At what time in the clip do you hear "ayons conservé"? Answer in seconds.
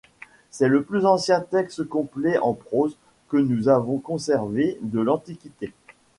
3.69-4.79